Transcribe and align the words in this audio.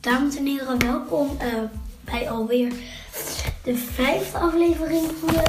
dames 0.00 0.36
en 0.36 0.46
heren, 0.46 0.78
welkom 0.78 1.36
uh, 1.42 1.62
bij 2.04 2.30
alweer 2.30 2.72
de 3.62 3.76
vijfde 3.76 4.38
aflevering 4.38 5.06
van 5.20 5.28
de 5.28 5.44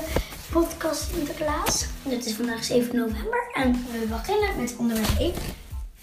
podcast 0.51 1.11
Sinterklaas. 1.13 1.85
Het 2.03 2.25
is 2.25 2.33
vandaag 2.33 2.63
7 2.63 2.95
november 2.95 3.49
en 3.53 3.71
we 3.71 4.05
beginnen 4.09 4.49
met 4.57 4.75
onderwerp 4.77 5.19
1. 5.19 5.33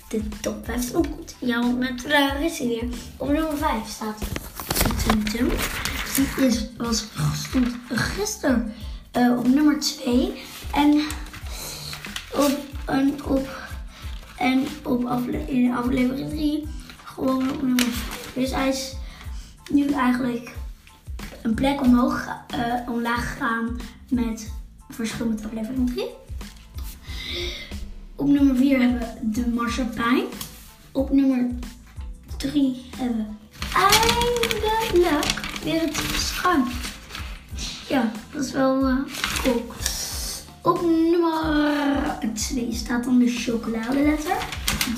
De 0.09 0.29
top 0.41 0.65
5 0.65 0.95
opkomt. 0.95 1.37
Ja, 1.39 1.61
met 1.61 2.05
Larissa 2.07 2.67
weer. 2.67 2.85
Op 3.17 3.29
nummer 3.29 3.57
5 3.57 3.89
staat 3.89 4.19
Tum 5.05 5.49
Die 6.15 6.47
is, 6.47 6.67
was, 6.77 7.05
stond 7.49 7.69
gisteren 7.89 8.75
uh, 9.19 9.39
op 9.39 9.47
nummer 9.47 9.81
2. 9.81 10.43
En 10.73 11.05
op, 12.33 12.59
en 12.87 13.25
op, 13.25 13.49
en 14.37 14.67
op 14.83 15.05
afle 15.05 15.47
in 15.47 15.75
aflevering 15.75 16.31
3 16.31 16.69
gewoon 17.05 17.51
op 17.51 17.63
nummer 17.63 17.85
5. 17.85 18.16
Dus 18.37 18.51
hij 18.51 18.69
is 18.69 18.95
nu 19.71 19.87
eigenlijk 19.93 20.55
een 21.43 21.55
plek 21.55 21.81
omhoog, 21.81 22.29
uh, 22.55 22.75
omlaag 22.89 23.31
gegaan 23.31 23.81
met 24.11 24.53
verschil 24.91 25.27
met 25.27 25.45
aflevering 25.45 25.91
3. 25.91 26.05
Op 28.15 28.27
nummer 28.27 28.57
4 28.57 28.81
hebben 28.81 28.99
we 28.99 29.31
de 29.31 29.49
marsepein. 29.49 30.25
Op 30.93 31.13
nummer 31.13 31.47
3 32.37 32.85
hebben 32.97 33.17
we 33.17 33.25
eindelijk 33.75 35.41
weer 35.63 35.81
het 35.81 35.97
schuim. 36.15 36.65
Ja, 37.89 38.11
dat 38.33 38.45
is 38.45 38.53
wel 38.53 38.89
uh. 38.89 38.99
Op 40.63 40.83
nummer 40.83 42.33
2 42.35 42.73
staat 42.73 43.05
dan 43.05 43.19
de 43.19 43.29
chocoladeletter. 43.29 44.37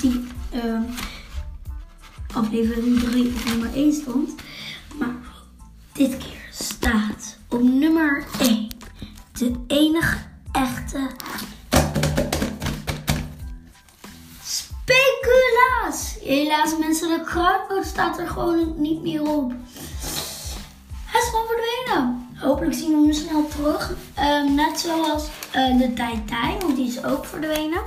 Die 0.00 0.24
uh, 0.54 0.80
aflevering 2.38 3.00
3 3.00 3.26
op 3.26 3.44
nummer 3.44 3.74
1 3.74 3.92
stond. 3.92 4.34
Maar 4.98 5.16
dit 5.92 6.16
keer 6.16 6.48
staat 6.50 7.38
op 7.48 7.62
nummer 7.62 8.24
1 8.40 8.68
de 9.32 9.52
enige 9.66 10.16
echte 10.52 11.10
speculaas. 14.42 16.16
Helaas 16.22 16.78
mensen, 16.78 17.08
de 17.08 17.24
kruidnoot 17.24 17.86
staat 17.86 18.18
er 18.18 18.28
gewoon 18.28 18.74
niet 18.76 19.02
meer 19.02 19.22
op. 19.22 19.52
Hij 21.04 21.20
is 21.20 21.28
gewoon 21.28 21.46
verdwenen. 21.46 22.28
Hopelijk 22.34 22.74
zien 22.74 22.90
we 22.90 22.96
hem 22.96 23.12
snel 23.12 23.48
terug. 23.48 23.94
Uh, 24.18 24.50
net 24.50 24.80
zoals 24.80 25.28
uh, 25.56 25.78
de 25.78 25.92
Tai 25.92 26.24
Tai, 26.24 26.58
want 26.58 26.76
die 26.76 26.88
is 26.88 27.04
ook 27.04 27.24
verdwenen. 27.24 27.82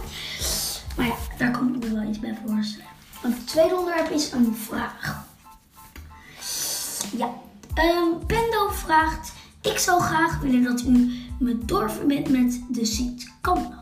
Maar 0.97 1.05
ja, 1.05 1.16
daar 1.38 1.52
kan 1.52 1.75
ik 1.75 1.83
me 1.83 1.94
wel 1.94 2.09
iets 2.09 2.19
bij 2.19 2.38
voorstellen. 2.45 2.89
Het 3.22 3.47
tweede 3.47 3.75
onderwerp 3.75 4.09
is 4.09 4.31
een 4.31 4.55
vraag. 4.55 5.25
Ja, 7.17 7.30
um, 7.75 8.25
Pendo 8.25 8.69
vraagt: 8.69 9.33
Ik 9.61 9.78
zou 9.78 10.02
graag 10.02 10.39
willen 10.39 10.63
dat 10.63 10.81
u 10.81 11.11
me 11.39 11.58
doorverbindt 11.66 12.30
met 12.30 12.61
de 12.69 12.86
site. 12.86 13.28
Kan 13.41 13.55
dat? 13.55 13.80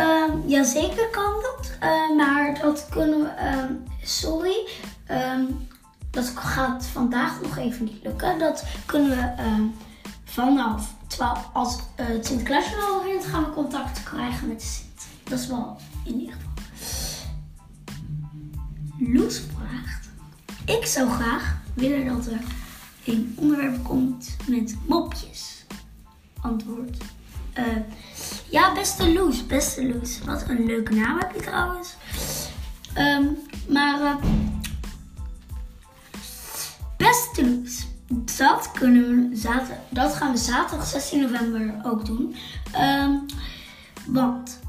Um, 0.00 0.48
jazeker 0.48 1.08
kan 1.10 1.32
dat, 1.42 1.78
maar 2.16 2.58
dat 2.60 2.88
kunnen 2.90 3.20
we. 3.20 3.58
Um, 3.58 3.84
sorry, 4.02 4.68
dat 6.10 6.32
gaat 6.34 6.86
vandaag 6.86 7.40
nog 7.42 7.56
even 7.56 7.84
niet 7.84 8.02
lukken. 8.02 8.38
Dat 8.38 8.64
kunnen 8.86 9.10
we 9.10 9.68
vanaf 10.24 10.94
12, 11.06 11.48
als 11.52 11.76
uh, 11.76 12.06
het 12.06 12.26
Sinterklaasjournaal 12.26 13.02
begint, 13.02 13.24
gaan 13.24 13.44
we 13.44 13.50
contact 13.50 14.02
krijgen 14.02 14.48
met 14.48 14.60
de 14.60 14.66
site. 14.66 15.02
Dat 15.24 15.38
is 15.38 15.46
wel 15.46 15.76
in 16.04 16.20
ieder 16.20 16.34
geval. 16.34 16.55
Loes 19.12 19.42
vraagt: 19.54 20.08
Ik 20.64 20.86
zou 20.86 21.10
graag 21.10 21.56
willen 21.74 22.06
dat 22.06 22.26
er 22.26 22.40
een 23.04 23.34
onderwerp 23.36 23.84
komt 23.84 24.36
met 24.48 24.76
mopjes. 24.86 25.64
Antwoord. 26.40 26.96
Uh, 27.58 27.64
ja, 28.50 28.74
beste 28.74 29.12
Loes, 29.12 29.46
beste 29.46 29.88
Loes. 29.88 30.20
Wat 30.24 30.48
een 30.48 30.66
leuke 30.66 30.94
naam 30.94 31.18
heb 31.18 31.34
je 31.34 31.40
trouwens. 31.40 31.94
Um, 32.98 33.36
maar 33.68 34.00
uh, 34.00 34.16
beste 36.96 37.50
Loes, 37.50 37.86
dat, 38.36 38.70
kunnen 38.72 39.30
we 39.30 39.36
zaterdag, 39.36 39.78
dat 39.90 40.14
gaan 40.14 40.32
we 40.32 40.38
zaterdag 40.38 40.86
16 40.86 41.20
november 41.20 41.74
ook 41.82 42.06
doen. 42.06 42.36
Um, 42.80 43.26
want 44.06 44.60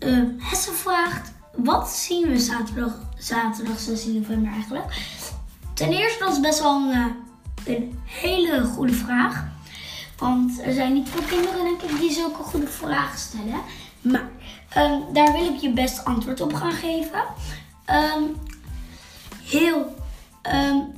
uh, 0.00 0.22
Hesse 0.38 0.72
vraagt 0.72 1.32
wat 1.56 1.90
zien 1.90 2.28
we 2.28 2.38
zaterdag, 2.38 2.98
zaterdag 3.24 3.78
16 3.78 4.14
november 4.14 4.52
eigenlijk? 4.52 4.84
Ten 5.74 5.92
eerste, 5.92 6.28
is 6.30 6.40
best 6.40 6.60
wel 6.60 6.74
een, 6.74 6.92
eh, 6.92 7.74
een 7.74 7.98
hele 8.04 8.64
goede 8.64 8.92
vraag. 8.92 9.44
Want 10.18 10.62
er 10.62 10.72
zijn 10.72 10.92
niet 10.92 11.08
veel 11.08 11.22
kinderen, 11.22 11.64
denk 11.64 11.82
ik, 11.82 11.98
die 12.00 12.12
zulke 12.12 12.42
goede 12.42 12.66
vragen 12.66 13.18
stellen. 13.18 13.60
Maar 14.00 14.28
um, 14.76 15.12
daar 15.12 15.32
wil 15.32 15.54
ik 15.54 15.60
je 15.60 15.72
best 15.72 16.04
antwoord 16.04 16.40
op 16.40 16.54
gaan 16.54 16.72
geven. 16.72 17.24
Um, 17.86 18.36
heel. 19.42 19.94
Um, 20.54 20.92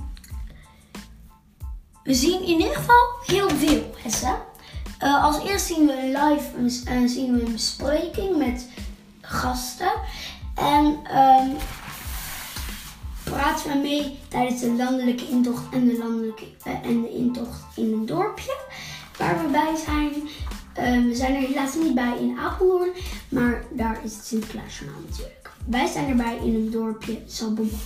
we 2.03 2.15
zien 2.15 2.43
in 2.43 2.61
ieder 2.61 2.77
geval 2.77 3.05
heel 3.27 3.49
veel, 3.49 3.95
Hesse. 4.03 4.37
Uh, 5.03 5.25
als 5.25 5.45
eerst 5.45 5.67
zien 5.67 5.87
we 5.87 6.03
live 6.03 6.81
en 6.91 7.09
zien 7.09 7.35
we 7.35 7.47
een 7.47 7.53
bespreking 7.53 8.37
met 8.37 8.69
gasten. 9.21 9.93
We 13.67 13.79
mee 13.79 14.19
tijdens 14.29 14.61
de 14.61 14.73
landelijke 14.73 15.29
intocht 15.29 15.63
en 15.73 15.89
de, 15.89 15.99
landelijke, 15.99 16.45
uh, 16.67 16.73
en 16.83 17.03
de 17.03 17.11
intocht 17.11 17.61
in 17.77 17.93
een 17.93 18.07
dorpje 18.07 18.57
waar 19.19 19.43
we 19.43 19.51
bij 19.51 19.77
zijn. 19.85 20.13
Um, 20.95 21.09
we 21.09 21.15
zijn 21.15 21.35
er 21.35 21.41
helaas 21.41 21.75
niet 21.75 21.95
bij 21.95 22.17
in 22.21 22.39
Apeldoorn, 22.39 22.91
maar 23.29 23.65
daar 23.71 24.01
is 24.05 24.15
het 24.15 24.25
Sinterklaasjournaal 24.25 25.01
natuurlijk. 25.09 25.51
Wij 25.67 25.87
zijn 25.87 26.09
erbij 26.09 26.37
in 26.37 26.55
een 26.55 26.71
dorpje 26.71 27.19
Zalbommel. 27.27 27.79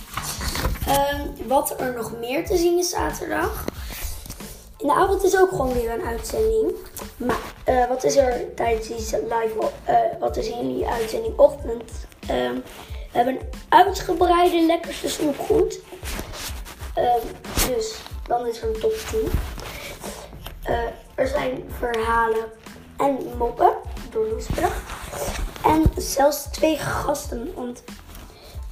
Um, 0.87 1.47
wat 1.47 1.79
er 1.81 1.93
nog 1.95 2.19
meer 2.19 2.45
te 2.45 2.57
zien 2.57 2.77
is 2.77 2.89
zaterdag. 2.89 3.65
In 4.77 4.87
de 4.87 4.93
avond 4.93 5.23
is 5.23 5.39
ook 5.39 5.49
gewoon 5.49 5.73
weer 5.73 5.91
een 5.91 6.05
uitzending. 6.05 6.71
Maar 7.17 7.53
uh, 7.69 7.87
wat 7.87 8.03
is 8.03 8.15
er 8.15 8.55
tijdens 8.55 8.87
die 8.87 8.97
live, 8.97 9.71
wat 10.19 10.37
is 10.37 10.47
in 10.47 10.75
die 10.75 10.85
uitzending 10.85 11.37
ochtend? 11.37 11.91
Um, 12.31 12.63
we 13.11 13.17
hebben 13.17 13.39
uitgebreide 13.69 14.65
lekkerste 14.65 15.09
snoepgoed. 15.09 15.79
Um, 16.97 17.21
dus 17.67 18.01
dan 18.27 18.47
is 18.47 18.61
er 18.61 18.67
een 18.67 18.79
top 18.79 18.93
10. 19.09 19.19
Uh, 20.69 20.79
er 21.15 21.27
zijn 21.27 21.63
verhalen 21.77 22.45
en 22.97 23.17
moppen 23.37 23.73
door 24.09 24.27
Loesbrug. 24.27 24.81
En 25.63 25.83
zelfs 25.95 26.43
twee 26.51 26.77
gasten. 26.77 27.53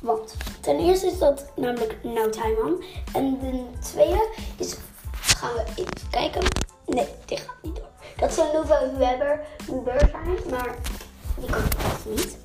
Want, 0.01 0.35
ten 0.61 0.79
eerste 0.79 1.07
is 1.07 1.19
dat 1.19 1.45
namelijk 1.55 1.97
Nout 2.03 2.37
Heijman. 2.37 2.83
En 3.13 3.39
de 3.39 3.65
tweede 3.79 4.29
is 4.57 4.77
gaan 5.11 5.53
we 5.53 5.63
even 5.75 6.09
kijken. 6.11 6.41
Nee, 6.85 7.07
dit 7.25 7.39
gaat 7.39 7.55
niet 7.61 7.75
door. 7.75 7.87
Dat 8.17 8.33
zou 8.33 8.53
Nova 8.53 8.79
Weber, 8.97 9.41
zijn, 9.65 10.49
maar 10.49 10.75
die 11.35 11.49
kan 11.49 11.63
ik 11.63 12.15
niet. 12.15 12.38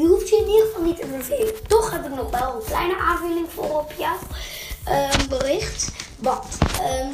Je 0.00 0.06
hoeft 0.06 0.28
je 0.28 0.36
in 0.36 0.48
ieder 0.48 0.66
geval 0.66 0.82
niet 0.82 1.00
te 1.00 1.06
vervelen. 1.06 1.66
Toch 1.66 1.90
heb 1.90 2.04
ik 2.04 2.14
nog 2.14 2.30
wel 2.30 2.54
een 2.54 2.64
kleine 2.64 2.96
aanvulling 2.96 3.46
voor 3.54 3.78
op 3.78 3.92
jouw 3.96 4.18
uh, 4.88 5.26
bericht. 5.28 5.92
Want 6.18 6.58
uh, 6.80 7.06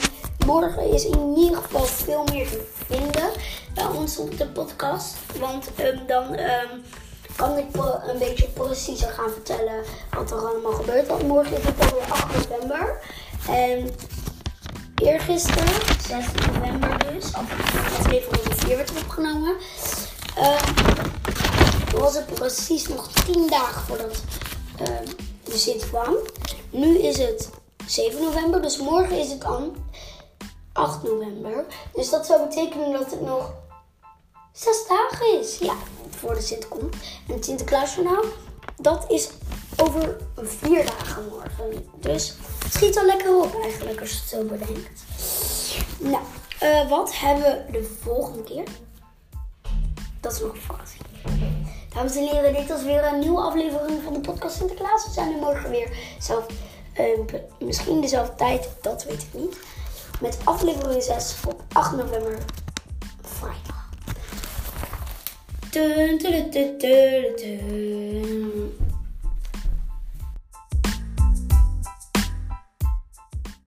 morgen 0.47 0.91
is 0.93 1.05
in 1.05 1.35
ieder 1.37 1.57
geval 1.57 1.85
veel 1.85 2.25
meer 2.33 2.51
te 2.51 2.63
vinden 2.87 3.31
bij 3.75 3.87
ons 3.87 4.19
op 4.19 4.39
de 4.39 4.47
podcast. 4.47 5.17
Want 5.41 5.71
um, 5.81 6.07
dan 6.07 6.37
kan 7.37 7.59
ik 7.59 7.67
een 8.07 8.19
beetje 8.19 8.49
preciezer 8.49 9.09
gaan 9.11 9.31
vertellen 9.31 9.85
wat 10.11 10.31
er 10.31 10.37
allemaal 10.37 10.73
gebeurt. 10.73 11.07
Want 11.07 11.23
morgen 11.23 11.57
is 11.57 11.65
het 11.65 11.81
alweer 11.81 12.11
8 12.11 12.35
november. 12.35 13.01
En 13.49 13.91
eergisteren, 14.95 15.69
16 16.09 16.53
november 16.53 17.13
dus, 17.13 17.33
aflevering 17.35 18.55
4 18.57 18.77
werd 18.77 18.91
opgenomen. 18.91 19.57
Was 21.99 22.15
het 22.15 22.35
precies 22.35 22.89
nog 22.89 23.13
10 23.13 23.47
dagen 23.49 23.83
voordat 23.83 24.23
uh, 24.81 24.87
de 25.45 25.59
zit 25.59 25.89
kwam. 25.89 26.15
Nu 26.71 26.99
is 26.99 27.19
het 27.19 27.51
7 27.87 28.23
november, 28.23 28.63
dus 28.63 28.79
morgen 28.79 29.19
is 29.19 29.31
het 29.31 29.41
dan 29.41 29.77
8 30.73 31.03
november. 31.03 31.65
Dus 31.95 32.11
dat 32.11 32.27
zou 32.27 32.49
betekenen 32.49 32.93
dat 32.93 33.11
het 33.11 33.21
nog 33.21 33.53
6 34.53 34.87
dagen 34.89 35.41
is. 35.41 35.59
Ja, 35.59 35.75
voor 36.11 36.35
de 36.35 36.41
Sint 36.41 36.69
komt. 36.69 36.95
En 37.29 37.35
het 37.35 37.45
Sinterklaasjournaal, 37.45 38.25
dat 38.77 39.05
is 39.11 39.29
over 39.77 40.17
4 40.37 40.87
dagen 40.87 41.29
morgen. 41.29 41.89
Dus 42.01 42.35
het 42.65 42.73
schiet 42.73 42.99
al 42.99 43.05
lekker 43.05 43.37
op 43.37 43.61
eigenlijk 43.63 44.01
als 44.01 44.11
je 44.11 44.17
het 44.17 44.29
zo 44.29 44.43
bedenkt. 44.45 45.03
Nou, 45.99 46.23
uh, 46.63 46.91
wat 46.91 47.19
hebben 47.19 47.65
we 47.67 47.73
de 47.73 47.97
volgende 48.03 48.43
keer? 48.43 48.65
Dat 50.21 50.33
is 50.33 50.41
nog 50.41 50.53
een 50.53 50.61
verrassing. 50.61 51.03
Dames 51.97 52.17
en 52.17 52.29
heren, 52.29 52.53
dit 52.53 52.69
was 52.69 52.83
weer 52.83 53.05
een 53.05 53.19
nieuwe 53.19 53.41
aflevering 53.41 54.03
van 54.03 54.13
de 54.13 54.21
podcast 54.21 54.57
Sinterklaas. 54.57 55.05
We 55.07 55.13
zijn 55.13 55.33
er 55.33 55.39
morgen 55.39 55.71
weer 55.71 55.89
zelf, 56.19 56.47
uh, 56.99 57.05
misschien 57.59 58.01
dezelfde 58.01 58.35
tijd, 58.35 58.69
dat 58.81 59.05
weet 59.05 59.23
ik 59.23 59.41
niet. 59.41 59.59
Met 60.21 60.39
aflevering 60.45 61.03
6 61.03 61.37
op 61.47 61.63
8 61.73 61.97
november, 61.97 62.39
vrijdag. 63.23 63.89